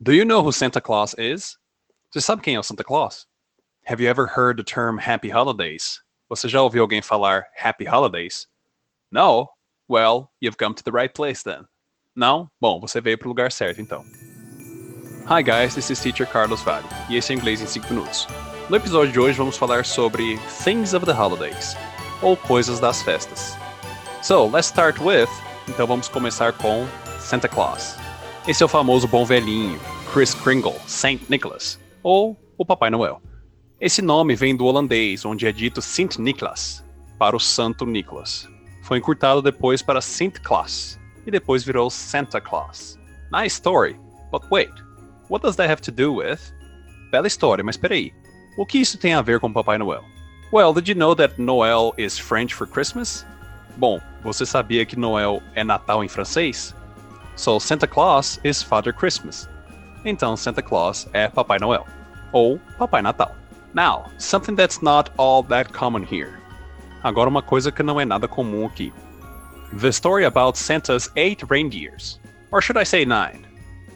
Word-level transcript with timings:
Do 0.00 0.12
you 0.12 0.24
know 0.24 0.44
who 0.44 0.52
Santa 0.52 0.80
Claus 0.80 1.12
is? 1.18 1.58
Você 2.12 2.20
sabe 2.20 2.40
quem 2.40 2.54
é 2.54 2.60
o 2.60 2.62
Santa 2.62 2.84
Claus? 2.84 3.26
Have 3.84 4.00
you 4.00 4.08
ever 4.08 4.28
heard 4.28 4.56
the 4.56 4.62
term 4.62 4.96
Happy 4.96 5.28
Holidays? 5.28 6.00
Você 6.28 6.48
já 6.48 6.62
ouviu 6.62 6.82
alguém 6.82 7.02
falar 7.02 7.46
Happy 7.60 7.84
Holidays? 7.84 8.46
No? 9.10 9.48
Well, 9.88 10.30
you've 10.40 10.56
come 10.56 10.72
to 10.76 10.84
the 10.84 10.92
right 10.92 11.12
place 11.12 11.42
then. 11.42 11.66
Não? 12.14 12.48
Bom, 12.60 12.78
você 12.78 13.00
veio 13.00 13.18
para 13.18 13.26
o 13.26 13.30
lugar 13.30 13.50
certo 13.50 13.80
então. 13.80 14.04
Hi 15.26 15.42
guys, 15.42 15.74
this 15.74 15.90
is 15.90 16.00
Teacher 16.00 16.28
Carlos 16.28 16.62
Vale, 16.62 16.86
e 17.08 17.16
esse 17.16 17.32
é 17.32 17.36
Inglês 17.36 17.60
em 17.60 17.66
5 17.66 17.92
Minutos. 17.92 18.28
No 18.70 18.76
episódio 18.76 19.12
de 19.12 19.18
hoje 19.18 19.36
vamos 19.36 19.56
falar 19.56 19.84
sobre 19.84 20.38
Things 20.62 20.94
of 20.94 21.06
the 21.06 21.12
Holidays, 21.12 21.76
ou 22.22 22.36
coisas 22.36 22.78
das 22.78 23.02
festas. 23.02 23.56
So, 24.22 24.46
let's 24.46 24.68
start 24.68 25.00
with, 25.00 25.28
então 25.66 25.88
vamos 25.88 26.08
começar 26.08 26.52
com 26.52 26.86
Santa 27.18 27.48
Claus. 27.48 27.96
Esse 28.48 28.62
é 28.62 28.66
o 28.66 28.68
famoso 28.68 29.06
bom 29.06 29.26
velhinho, 29.26 29.78
Chris 30.10 30.32
Kringle, 30.32 30.74
Saint 30.86 31.20
Nicholas, 31.28 31.78
ou 32.02 32.34
o 32.56 32.64
Papai 32.64 32.88
Noel. 32.88 33.20
Esse 33.78 34.00
nome 34.00 34.34
vem 34.34 34.56
do 34.56 34.64
holandês, 34.64 35.26
onde 35.26 35.46
é 35.46 35.52
dito 35.52 35.82
Sint 35.82 36.16
Nicholas, 36.16 36.82
para 37.18 37.36
o 37.36 37.38
Santo 37.38 37.84
Nicholas. 37.84 38.48
Foi 38.84 38.96
encurtado 38.96 39.42
depois 39.42 39.82
para 39.82 40.00
Sint 40.00 40.38
Claus, 40.42 40.98
e 41.26 41.30
depois 41.30 41.62
virou 41.62 41.90
Santa 41.90 42.40
Claus. 42.40 42.98
Nice 43.30 43.56
story, 43.56 44.00
but 44.32 44.42
wait, 44.50 44.72
what 45.28 45.44
does 45.44 45.56
that 45.56 45.70
have 45.70 45.82
to 45.82 45.92
do 45.92 46.14
with? 46.14 46.38
Bela 47.10 47.26
história, 47.26 47.62
mas 47.62 47.76
peraí, 47.76 48.14
o 48.56 48.64
que 48.64 48.78
isso 48.78 48.96
tem 48.96 49.12
a 49.12 49.20
ver 49.20 49.40
com 49.40 49.52
Papai 49.52 49.76
Noel? 49.76 50.04
Well, 50.50 50.72
did 50.72 50.88
you 50.88 50.94
know 50.94 51.14
that 51.14 51.38
Noel 51.38 51.92
is 51.98 52.18
French 52.18 52.54
for 52.54 52.66
Christmas? 52.66 53.26
Bom, 53.76 54.00
você 54.22 54.46
sabia 54.46 54.86
que 54.86 54.98
Noel 54.98 55.42
é 55.54 55.62
Natal 55.62 56.02
em 56.02 56.08
francês? 56.08 56.74
So 57.38 57.60
Santa 57.60 57.86
Claus 57.86 58.40
is 58.42 58.64
Father 58.64 58.92
Christmas. 58.92 59.48
Então 60.04 60.36
Santa 60.36 60.60
Claus 60.60 61.08
é 61.12 61.28
Papai 61.28 61.60
Noel. 61.60 61.86
Ou 62.32 62.60
Papai 62.76 63.00
Natal. 63.00 63.32
Now, 63.72 64.06
something 64.18 64.56
that's 64.56 64.82
not 64.82 65.12
all 65.16 65.44
that 65.44 65.72
common 65.72 66.02
here. 66.02 66.36
Agora 67.04 67.28
uma 67.28 67.40
coisa 67.40 67.70
que 67.70 67.82
não 67.82 68.00
é 68.00 68.04
nada 68.04 68.26
comum 68.26 68.66
aqui. 68.66 68.92
The 69.80 69.90
story 69.90 70.24
about 70.24 70.58
Santa's 70.58 71.12
eight 71.14 71.46
reindeers. 71.48 72.20
Or 72.50 72.60
should 72.60 72.76
I 72.76 72.84
say 72.84 73.06
nine? 73.06 73.46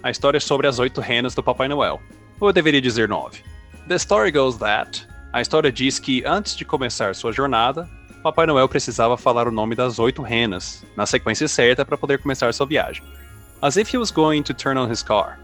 A 0.04 0.10
história 0.10 0.38
é 0.38 0.40
sobre 0.40 0.68
as 0.68 0.78
oito 0.78 1.00
renas 1.00 1.34
do 1.34 1.42
Papai 1.42 1.66
Noel. 1.66 2.00
Ou 2.38 2.48
eu 2.48 2.52
deveria 2.52 2.80
dizer 2.80 3.08
nove? 3.08 3.42
The 3.88 3.96
story 3.96 4.30
goes 4.30 4.56
that. 4.58 5.04
A 5.32 5.40
história 5.40 5.72
diz 5.72 5.98
que 5.98 6.22
antes 6.24 6.54
de 6.54 6.64
começar 6.64 7.12
sua 7.16 7.32
jornada, 7.32 7.88
Papai 8.22 8.46
Noel 8.46 8.68
precisava 8.68 9.16
falar 9.16 9.48
o 9.48 9.52
nome 9.52 9.74
das 9.74 9.98
oito 9.98 10.22
renas, 10.22 10.84
na 10.96 11.06
sequência 11.06 11.48
certa 11.48 11.84
para 11.84 11.98
poder 11.98 12.20
começar 12.20 12.54
sua 12.54 12.66
viagem. 12.66 13.02
As 13.62 13.76
if 13.76 13.88
he 13.88 13.96
was 13.96 14.10
going 14.10 14.42
to 14.44 14.54
turn 14.54 14.76
on 14.76 14.90
his 14.90 15.02
car. 15.02 15.38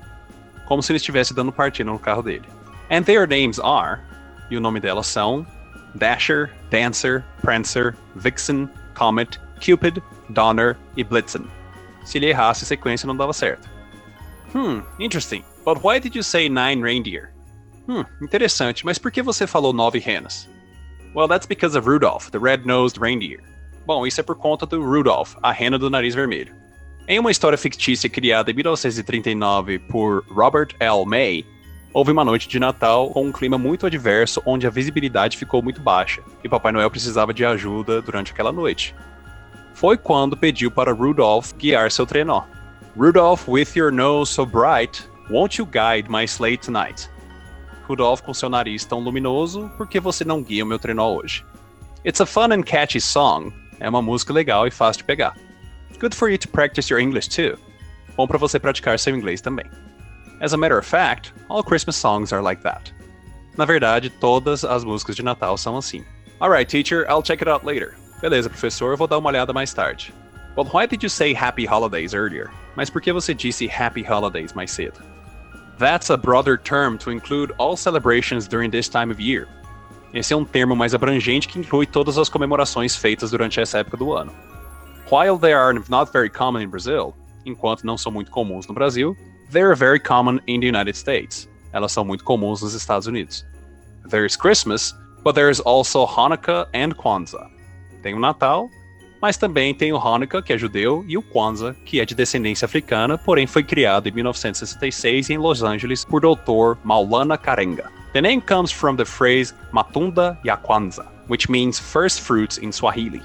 Como 0.67 0.83
se 0.83 0.93
ele 0.93 0.99
estivesse 0.99 1.35
dando 1.35 1.53
partida 1.53 1.91
no 1.91 1.99
carro 1.99 2.23
dele. 2.23 2.47
And 2.91 3.05
their 3.05 3.27
names 3.27 3.59
are, 3.59 4.01
e 4.51 4.57
o 4.57 4.61
nome 4.61 4.81
delas 4.81 5.07
são 5.07 5.47
Dasher, 5.95 6.51
Dancer, 6.71 7.25
Prancer, 7.43 7.97
Vixen, 8.17 8.69
Comet, 8.95 9.39
Cupid, 9.61 10.03
Donner 10.31 10.77
e 10.97 11.05
Blitzen. 11.05 11.49
Se 12.05 12.19
ele 12.19 12.31
errasse 12.31 12.65
a 12.65 12.67
sequência 12.67 13.07
não 13.07 13.17
dava 13.17 13.33
certo. 13.33 13.69
Hmm, 14.53 14.81
interesting. 14.99 15.45
But 15.65 15.83
why 15.83 15.99
did 15.99 16.15
you 16.15 16.23
say 16.23 16.49
nine 16.49 16.81
reindeer? 16.83 17.33
Hmm, 17.87 18.03
interessante, 18.23 18.85
mas 18.85 18.99
por 18.99 19.11
que 19.11 19.23
você 19.23 19.47
falou 19.47 19.73
nove 19.73 19.99
renas? 19.99 20.49
Well, 21.15 21.29
that's 21.29 21.47
because 21.47 21.77
of 21.77 21.87
Rudolph, 21.87 22.31
the 22.31 22.39
red-nosed 22.39 22.99
reindeer. 22.99 23.41
Bom, 23.87 24.07
isso 24.07 24.21
é 24.21 24.25
por 24.25 24.37
conta 24.37 24.67
do 24.67 24.83
Rudolph, 24.83 25.35
a 25.43 25.53
rena 25.53 25.79
do 25.79 25.89
nariz 25.89 26.15
vermelho. 26.15 26.55
Em 27.11 27.19
uma 27.19 27.31
história 27.31 27.57
fictícia 27.57 28.11
criada 28.11 28.51
em 28.51 28.55
1939 28.55 29.79
por 29.79 30.27
Robert 30.29 30.77
L. 30.79 31.07
May, 31.07 31.43
houve 31.91 32.13
uma 32.13 32.23
noite 32.23 32.47
de 32.47 32.61
Natal 32.61 33.09
com 33.09 33.25
um 33.25 33.33
clima 33.33 33.57
muito 33.57 33.87
adverso 33.87 34.43
onde 34.45 34.67
a 34.67 34.71
visibilidade 34.71 35.39
ficou 35.39 35.63
muito 35.63 35.81
baixa 35.81 36.23
e 36.45 36.49
Papai 36.51 36.71
Noel 36.71 36.91
precisava 36.91 37.33
de 37.33 37.47
ajuda 37.47 38.03
durante 38.03 38.33
aquela 38.33 38.53
noite. 38.53 38.95
Foi 39.73 39.97
quando 39.97 40.37
pediu 40.37 40.71
para 40.71 40.93
Rudolph 40.93 41.55
guiar 41.55 41.91
seu 41.91 42.05
trenó. 42.05 42.43
Rudolph, 42.95 43.49
with 43.49 43.69
your 43.75 43.91
nose 43.91 44.31
so 44.31 44.45
bright, 44.45 45.03
won't 45.31 45.59
you 45.59 45.65
guide 45.65 46.11
my 46.11 46.27
sleigh 46.27 46.59
tonight? 46.59 47.09
Rudolph 47.89 48.21
com 48.21 48.35
seu 48.35 48.51
nariz 48.51 48.85
tão 48.85 49.01
luminoso, 49.01 49.71
por 49.79 49.89
que 49.89 49.99
você 49.99 50.27
não 50.27 50.43
guia 50.43 50.63
o 50.63 50.67
meu 50.67 50.79
trenó 50.79 51.15
hoje? 51.15 51.43
It's 52.05 52.21
a 52.21 52.27
fun 52.27 52.53
and 52.53 52.65
catchy 52.65 53.01
song. 53.01 53.51
É 53.81 53.89
uma 53.89 54.03
música 54.03 54.31
legal 54.31 54.67
e 54.67 54.71
fácil 54.71 54.99
de 54.99 55.05
pegar. 55.05 55.48
Good 55.99 56.15
for 56.15 56.29
you 56.29 56.39
to 56.39 56.49
practice 56.49 56.89
your 56.89 57.01
English 57.01 57.29
too. 57.29 57.59
Bom 58.17 58.27
para 58.29 58.39
você 58.39 58.61
praticar 58.61 58.99
seu 59.01 59.17
inglês 59.17 59.41
também. 59.41 59.67
As 60.41 60.53
a 60.53 60.57
matter 60.57 60.79
of 60.79 60.87
fact, 60.87 61.33
all 61.49 61.63
Christmas 61.65 61.97
songs 61.97 62.33
are 62.33 62.41
like 62.41 62.63
that. 62.63 62.93
Na 63.57 63.65
verdade, 63.65 64.09
todas 64.09 64.65
as 64.65 64.85
músicas 64.85 65.17
de 65.17 65.25
Natal 65.25 65.57
são 65.57 65.77
assim. 65.77 66.05
Alright, 66.41 66.71
teacher, 66.71 67.05
I'll 67.09 67.23
check 67.23 67.43
it 67.43 67.49
out 67.49 67.67
later. 67.67 67.97
Beleza, 68.21 68.49
professor, 68.49 68.93
eu 68.93 68.97
vou 68.97 69.09
dar 69.09 69.19
uma 69.19 69.29
olhada 69.29 69.53
mais 69.53 69.75
tarde. 69.75 70.15
But 70.55 70.73
why 70.73 70.87
did 70.87 71.03
you 71.03 71.11
say 71.11 71.35
happy 71.35 71.67
holidays 71.67 72.15
earlier? 72.15 72.49
Mas 72.77 72.89
por 72.89 73.03
que 73.03 73.13
você 73.13 73.35
disse 73.35 73.69
happy 73.69 74.05
holidays 74.09 74.53
mais 74.53 74.71
cedo? 74.71 75.01
That's 75.79 76.11
a 76.11 76.17
broader 76.17 76.59
term 76.59 76.97
to 76.99 77.11
include 77.11 77.53
all 77.59 77.77
celebrations 77.77 78.47
during 78.47 78.71
this 78.71 78.89
time 78.89 79.11
of 79.11 79.21
year. 79.21 79.49
Esse 80.15 80.33
é 80.33 80.37
um 80.37 80.45
termo 80.45 80.77
mais 80.77 80.95
abrangente 80.95 81.49
que 81.49 81.59
inclui 81.59 81.87
todas 81.87 82.19
as 82.19 82.29
comemorações 82.29 82.95
feitas 82.95 83.33
durante 83.33 83.61
essa 83.61 83.79
época 83.79 83.97
do 83.97 84.13
ano. 84.13 84.33
While 85.11 85.39
they 85.39 85.55
are 85.55 85.73
not 85.89 86.13
very 86.13 86.29
common 86.29 86.61
in 86.61 86.69
Brazil, 86.69 87.15
enquanto 87.47 87.83
não 87.83 87.97
são 87.97 88.13
muito 88.13 88.31
comuns 88.31 88.67
no 88.67 88.75
Brasil, 88.75 89.17
they 89.51 89.63
are 89.63 89.75
very 89.75 89.99
common 89.99 90.39
in 90.47 90.61
the 90.61 90.67
United 90.67 90.99
States. 90.99 91.49
Elas 91.73 91.93
são 91.93 92.05
muito 92.05 92.23
comuns 92.23 92.61
nos 92.61 92.75
Estados 92.75 93.07
Unidos. 93.07 93.43
There 94.11 94.27
is 94.27 94.37
Christmas, 94.37 94.95
but 95.25 95.35
there 95.35 95.51
is 95.51 95.61
also 95.61 96.07
Hanukkah 96.07 96.69
and 96.75 96.95
Kwanzaa. 96.95 97.49
Tem 98.03 98.13
o 98.13 98.21
Natal, 98.21 98.69
mas 99.23 99.39
também 99.39 99.75
tem 99.75 99.95
o 99.95 99.97
Hanukkah, 99.97 100.43
que 100.43 100.53
é 100.53 100.59
judeu, 100.59 101.03
e 101.09 101.17
o 101.17 101.23
Kwanzaa, 101.23 101.75
que 101.87 102.01
é 102.01 102.05
de 102.05 102.15
descendência 102.15 102.67
africana, 102.67 103.17
porém 103.17 103.47
foi 103.47 103.63
criado 103.63 104.11
em 104.11 104.13
1966 104.13 105.31
em 105.31 105.39
Los 105.39 105.63
Angeles 105.63 106.05
por 106.05 106.21
Dr. 106.21 106.79
Maulana 106.85 107.39
Karenga. 107.39 107.91
The 108.13 108.21
name 108.21 108.43
comes 108.43 108.71
from 108.71 108.97
the 108.97 109.07
phrase 109.07 109.55
Matunda 109.73 110.39
ya 110.45 110.59
Kwanzaa, 110.59 111.07
which 111.29 111.49
means 111.49 111.79
first 111.79 112.21
fruits 112.21 112.59
in 112.59 112.73
Swahili. 112.73 113.23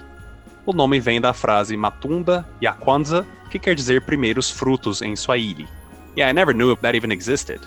O 0.65 0.71
nome 0.71 0.99
vem 0.99 1.19
da 1.19 1.33
frase 1.33 1.75
Matunda 1.75 2.47
ya 2.61 2.73
Kwanzaa, 2.73 3.25
que 3.49 3.59
quer 3.59 3.75
dizer 3.75 4.05
primeiros 4.05 4.49
frutos 4.49 5.01
em 5.01 5.15
Swahili. 5.15 5.67
Yeah, 6.15 6.29
I 6.29 6.33
never 6.33 6.53
knew 6.53 6.75
that 6.77 6.95
even 6.95 7.11
existed. 7.11 7.59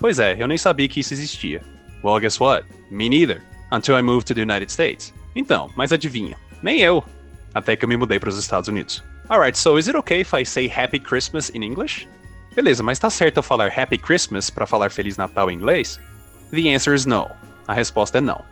Pois 0.00 0.18
é, 0.18 0.36
eu 0.38 0.48
nem 0.48 0.58
sabia 0.58 0.88
que 0.88 1.00
isso 1.00 1.14
existia. 1.14 1.62
Well, 2.02 2.18
guess 2.18 2.40
what? 2.40 2.66
Me 2.90 3.08
neither. 3.08 3.42
Until 3.70 3.96
I 3.96 4.02
moved 4.02 4.26
to 4.26 4.34
the 4.34 4.42
United 4.42 4.72
States. 4.72 5.14
Então, 5.36 5.70
mas 5.76 5.92
adivinha? 5.92 6.36
Nem 6.62 6.80
eu. 6.80 7.04
Até 7.54 7.76
que 7.76 7.84
eu 7.84 7.88
me 7.88 7.96
mudei 7.96 8.18
para 8.18 8.30
os 8.30 8.38
Estados 8.38 8.68
Unidos. 8.68 9.04
Alright, 9.28 9.56
so 9.56 9.78
is 9.78 9.86
it 9.86 9.96
okay 9.96 10.22
if 10.22 10.32
I 10.34 10.44
say 10.44 10.68
Happy 10.68 10.98
Christmas 10.98 11.50
in 11.50 11.62
English? 11.62 12.08
Beleza, 12.56 12.82
mas 12.82 12.98
tá 12.98 13.08
certo 13.08 13.36
eu 13.36 13.42
falar 13.44 13.72
Happy 13.76 13.96
Christmas 13.96 14.50
para 14.50 14.66
falar 14.66 14.90
Feliz 14.90 15.16
Natal 15.16 15.50
em 15.50 15.54
inglês? 15.54 16.00
The 16.50 16.74
answer 16.74 16.94
is 16.94 17.06
no. 17.06 17.30
A 17.68 17.74
resposta 17.74 18.18
é 18.18 18.20
não. 18.20 18.44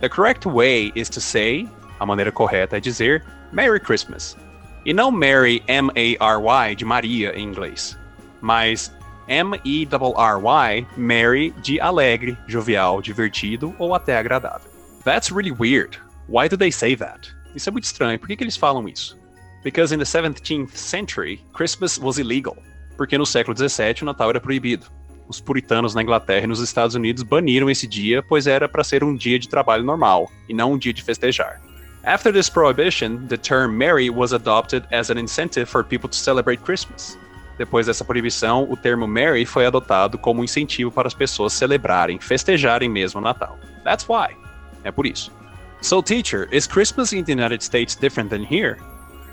The 0.00 0.08
correct 0.08 0.48
way 0.48 0.92
is 0.94 1.10
to 1.10 1.20
say 1.20 1.68
a 1.98 2.06
maneira 2.06 2.32
correta 2.32 2.76
é 2.76 2.80
dizer 2.80 3.24
Merry 3.52 3.80
Christmas. 3.80 4.36
E 4.84 4.92
não 4.92 5.10
Mary, 5.10 5.62
M-A-R-Y, 5.66 6.74
de 6.76 6.84
Maria 6.84 7.32
em 7.38 7.44
inglês. 7.44 7.98
Mas 8.40 8.94
M-E-R-R-Y, 9.26 10.86
Mary, 10.96 11.54
de 11.62 11.80
alegre, 11.80 12.36
jovial, 12.46 13.00
divertido 13.00 13.74
ou 13.78 13.94
até 13.94 14.18
agradável. 14.18 14.70
That's 15.04 15.30
really 15.30 15.52
weird. 15.52 15.98
Why 16.28 16.48
do 16.48 16.56
they 16.56 16.70
say 16.70 16.96
that? 16.96 17.34
Isso 17.54 17.68
é 17.68 17.72
muito 17.72 17.84
estranho. 17.84 18.18
Por 18.18 18.26
que, 18.26 18.36
que 18.36 18.44
eles 18.44 18.56
falam 18.56 18.88
isso? 18.88 19.18
Because 19.62 19.94
in 19.94 19.98
the 19.98 20.04
17th 20.04 20.76
century, 20.76 21.40
Christmas 21.54 21.98
was 21.98 22.18
illegal. 22.18 22.56
Porque 22.96 23.16
no 23.16 23.24
século 23.24 23.54
17 23.54 24.02
o 24.02 24.06
Natal 24.06 24.30
era 24.30 24.40
proibido. 24.40 24.86
Os 25.26 25.40
puritanos 25.40 25.94
na 25.94 26.02
Inglaterra 26.02 26.44
e 26.44 26.46
nos 26.46 26.60
Estados 26.60 26.94
Unidos 26.94 27.22
baniram 27.22 27.70
esse 27.70 27.86
dia, 27.86 28.22
pois 28.22 28.46
era 28.46 28.68
para 28.68 28.84
ser 28.84 29.02
um 29.02 29.14
dia 29.14 29.38
de 29.38 29.48
trabalho 29.48 29.82
normal 29.82 30.30
e 30.48 30.52
não 30.52 30.72
um 30.72 30.78
dia 30.78 30.92
de 30.92 31.02
festejar. 31.02 31.62
After 32.06 32.30
this 32.30 32.50
prohibition, 32.50 33.26
the 33.28 33.38
term 33.38 33.78
merry 33.78 34.10
was 34.10 34.34
adopted 34.34 34.84
as 34.92 35.08
an 35.08 35.16
incentive 35.16 35.70
for 35.70 35.82
people 35.82 36.08
to 36.10 36.16
celebrate 36.16 36.62
Christmas. 36.62 37.16
Depois 37.56 37.86
dessa 37.86 38.04
proibição, 38.04 38.70
o 38.70 38.76
termo 38.76 39.06
merry 39.06 39.46
foi 39.46 39.64
adotado 39.64 40.18
como 40.18 40.42
um 40.42 40.44
incentivo 40.44 40.90
para 40.90 41.08
as 41.08 41.14
pessoas 41.14 41.54
celebrarem, 41.54 42.18
festejarem 42.20 42.90
mesmo 42.90 43.20
o 43.20 43.24
Natal. 43.24 43.58
That's 43.84 44.06
why. 44.06 44.36
É 44.82 44.90
por 44.90 45.06
isso. 45.06 45.32
So, 45.80 46.02
teacher, 46.02 46.46
is 46.52 46.66
Christmas 46.66 47.12
in 47.12 47.24
the 47.24 47.32
United 47.32 47.64
States 47.64 47.94
different 47.94 48.28
than 48.28 48.44
here? 48.44 48.76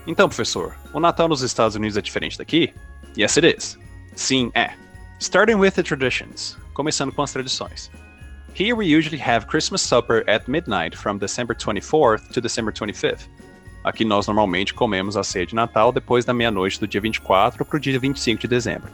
Então, 0.08 0.30
professor, 0.30 0.74
o 0.94 1.00
Natal 1.00 1.28
nos 1.28 1.42
Estados 1.42 1.76
Unidos 1.76 1.98
é 1.98 2.02
diferente 2.02 2.38
daqui? 2.38 2.74
Yes, 3.18 3.38
it 3.38 3.48
is. 3.58 3.78
Sim, 4.16 4.50
é. 4.56 4.72
Starting 5.20 5.56
with 5.56 5.72
the 5.72 5.84
traditions. 5.84 6.58
Começando 6.74 7.12
com 7.12 7.22
as 7.22 7.34
tradições. 7.34 7.92
Here 8.54 8.76
we 8.76 8.86
usually 8.86 9.18
have 9.18 9.48
Christmas 9.48 9.82
supper 9.82 10.26
at 10.28 10.46
midnight 10.48 10.94
from 10.94 11.18
December 11.18 11.56
24th 11.56 12.34
to 12.34 12.42
December 12.42 12.72
25th. 12.74 13.30
Aqui 13.86 14.04
nós 14.04 14.28
normalmente 14.28 14.74
comemos 14.74 15.16
a 15.16 15.24
ceia 15.24 15.46
de 15.46 15.56
Natal 15.56 15.94
depois 15.94 16.26
da 16.26 16.34
meia-noite 16.34 16.78
do 16.78 16.86
dia 16.86 17.00
24 17.00 17.64
para 17.64 17.78
o 17.78 17.80
dia 17.80 17.98
25 17.98 18.42
de 18.42 18.48
dezembro. 18.50 18.92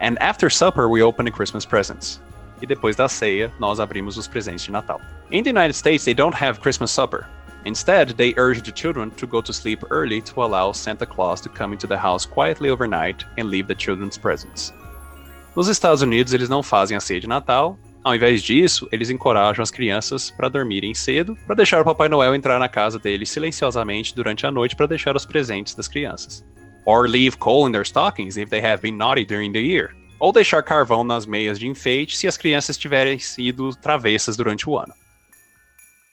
And 0.00 0.16
after 0.18 0.50
supper, 0.50 0.88
we 0.88 1.02
open 1.02 1.26
the 1.26 1.30
Christmas 1.30 1.66
presents. 1.66 2.22
E 2.62 2.66
depois 2.66 2.96
da 2.96 3.06
ceia, 3.06 3.52
nós 3.60 3.78
abrimos 3.78 4.16
os 4.16 4.26
presentes 4.26 4.64
de 4.64 4.72
Natal. 4.72 4.98
In 5.30 5.42
the 5.42 5.50
United 5.50 5.74
States, 5.74 6.04
they 6.04 6.14
don't 6.14 6.34
have 6.34 6.60
Christmas 6.60 6.90
supper. 6.90 7.26
Instead, 7.66 8.16
they 8.16 8.34
urge 8.38 8.62
the 8.62 8.72
children 8.72 9.10
to 9.10 9.26
go 9.26 9.42
to 9.42 9.52
sleep 9.52 9.84
early 9.90 10.22
to 10.22 10.42
allow 10.42 10.72
Santa 10.72 11.04
Claus 11.04 11.42
to 11.42 11.50
come 11.50 11.74
into 11.74 11.86
the 11.86 11.98
house 11.98 12.24
quietly 12.24 12.70
overnight 12.70 13.26
and 13.36 13.50
leave 13.50 13.68
the 13.68 13.74
children's 13.74 14.16
presents. 14.16 14.72
Nos 15.54 15.68
Estados 15.68 16.00
Unidos, 16.00 16.32
eles 16.32 16.48
não 16.48 16.62
fazem 16.62 16.96
a 16.96 17.00
ceia 17.00 17.20
de 17.20 17.26
Natal. 17.26 17.78
Ao 18.06 18.14
invés 18.14 18.40
disso, 18.40 18.88
eles 18.92 19.10
encorajam 19.10 19.64
as 19.64 19.70
crianças 19.72 20.30
para 20.30 20.48
dormirem 20.48 20.94
cedo, 20.94 21.36
para 21.44 21.56
deixar 21.56 21.80
o 21.80 21.84
Papai 21.84 22.08
Noel 22.08 22.36
entrar 22.36 22.56
na 22.56 22.68
casa 22.68 23.00
deles 23.00 23.28
silenciosamente 23.28 24.14
durante 24.14 24.46
a 24.46 24.50
noite 24.52 24.76
para 24.76 24.86
deixar 24.86 25.16
os 25.16 25.26
presentes 25.26 25.74
das 25.74 25.88
crianças. 25.88 26.44
Or 26.84 27.08
leave 27.08 27.36
coal 27.36 27.66
in 27.66 27.72
their 27.72 27.82
stockings 27.82 28.36
if 28.36 28.48
they 28.48 28.64
have 28.64 28.80
been 28.80 28.96
naughty 28.96 29.24
during 29.24 29.50
the 29.50 29.58
year. 29.58 29.90
Ou 30.20 30.30
deixar 30.30 30.62
carvão 30.62 31.02
nas 31.02 31.26
meias 31.26 31.58
de 31.58 31.66
enfeite 31.66 32.16
se 32.16 32.28
as 32.28 32.36
crianças 32.36 32.78
tiverem 32.78 33.18
sido 33.18 33.74
travessas 33.74 34.36
durante 34.36 34.70
o 34.70 34.78
ano. 34.78 34.94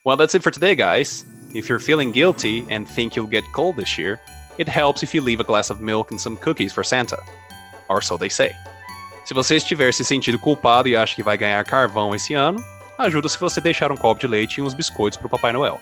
Well, 0.03 0.17
that's 0.17 0.33
it 0.33 0.41
for 0.41 0.51
today, 0.51 0.73
guys. 0.73 1.27
If 1.53 1.69
you're 1.69 1.79
feeling 1.79 2.11
guilty 2.11 2.65
and 2.71 2.85
think 2.85 3.15
you'll 3.15 3.29
get 3.29 3.45
cold 3.53 3.77
this 3.77 3.99
year, 3.99 4.19
it 4.57 4.67
helps 4.67 5.03
if 5.03 5.13
you 5.13 5.23
leave 5.23 5.39
a 5.39 5.45
glass 5.45 5.69
of 5.69 5.79
milk 5.79 6.11
and 6.11 6.19
some 6.19 6.37
cookies 6.37 6.73
for 6.73 6.83
Santa. 6.83 7.19
Or 7.87 8.01
so 8.01 8.17
they 8.17 8.29
say. 8.29 8.55
Se 9.33 9.35
você 9.35 9.55
estiver 9.55 9.91
se 9.91 10.05
sentindo 10.05 10.37
culpado 10.37 10.87
e 10.87 10.95
acha 10.95 11.15
que 11.15 11.23
vai 11.23 11.35
ganhar 11.35 11.65
carvão 11.65 12.13
esse 12.13 12.35
ano, 12.35 12.63
ajuda 12.99 13.27
se 13.27 13.39
você 13.39 13.59
deixar 13.59 13.91
um 13.91 13.97
copo 13.97 14.21
de 14.21 14.27
leite 14.27 14.59
e 14.59 14.61
uns 14.61 14.75
biscoitos 14.75 15.17
para 15.17 15.25
o 15.25 15.29
Papai 15.29 15.51
Noel. 15.51 15.79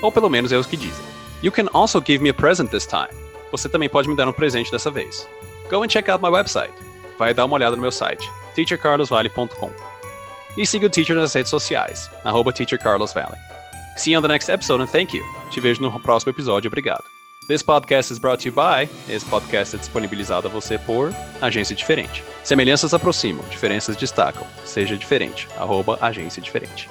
Ou 0.00 0.12
pelo 0.12 0.30
menos 0.30 0.52
é 0.52 0.56
os 0.56 0.64
que 0.64 0.76
dizem. 0.76 1.04
You 1.42 1.50
can 1.50 1.66
also 1.72 2.00
give 2.00 2.22
me 2.22 2.30
a 2.30 2.34
present 2.34 2.70
this 2.70 2.86
time. 2.86 3.08
Você 3.50 3.68
também 3.68 3.88
pode 3.88 4.08
me 4.08 4.14
dar 4.14 4.28
um 4.28 4.32
presente 4.32 4.70
dessa 4.70 4.92
vez. 4.92 5.28
Go 5.68 5.82
and 5.82 5.88
check 5.88 6.08
out 6.08 6.22
my 6.22 6.30
website. 6.30 6.72
Vai 7.18 7.34
dar 7.34 7.46
uma 7.46 7.56
olhada 7.56 7.74
no 7.74 7.82
meu 7.82 7.90
site, 7.90 8.30
teachercarlosvale.com. 8.54 9.72
E 10.56 10.64
siga 10.64 10.86
o 10.86 10.88
Teacher 10.88 11.16
nas 11.16 11.34
redes 11.34 11.50
sociais, 11.50 12.08
arroba 12.22 12.52
teachercarlosvalley. 12.52 13.40
See 13.96 14.12
you 14.12 14.20
on 14.20 14.22
the 14.22 14.28
next 14.28 14.48
episode 14.48 14.80
and 14.80 14.86
thank 14.86 15.16
you. 15.16 15.24
Te 15.50 15.60
vejo 15.60 15.82
no 15.82 15.98
próximo 15.98 16.30
episódio, 16.30 16.68
obrigado. 16.68 17.13
This 17.46 17.62
podcast 17.62 18.10
is 18.10 18.18
brought 18.18 18.42
to 18.42 18.48
you 18.48 18.54
by. 18.54 18.88
Esse 19.06 19.26
podcast 19.26 19.76
é 19.76 19.78
disponibilizado 19.78 20.48
a 20.48 20.50
você 20.50 20.78
por 20.78 21.12
Agência 21.42 21.76
Diferente. 21.76 22.24
Semelhanças 22.42 22.94
aproximam, 22.94 23.44
diferenças 23.50 23.96
destacam. 23.96 24.46
Seja 24.64 24.96
diferente. 24.96 25.46
Arroba 25.58 25.98
Agência 26.00 26.40
Diferente. 26.40 26.88